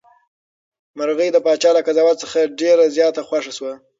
[0.97, 3.73] مرغۍ د پاچا له قضاوت څخه ډېره زیاته خوښه شوه.